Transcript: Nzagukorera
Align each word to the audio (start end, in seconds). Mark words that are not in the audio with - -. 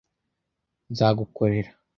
Nzagukorera 0.91 1.69